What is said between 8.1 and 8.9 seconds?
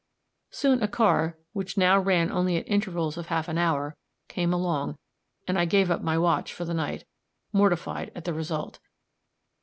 at the result.